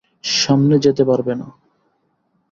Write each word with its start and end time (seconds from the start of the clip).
সামনে 0.37 0.75
যেতে 0.79 1.03
পারবে 1.05 1.33
না। 1.35 1.47